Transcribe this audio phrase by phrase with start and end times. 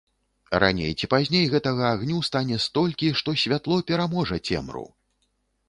[0.61, 4.85] Раней ці пазней гэтага агню стане столькі, што святло пераможа цемру.